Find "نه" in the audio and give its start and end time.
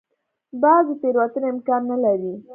1.91-1.97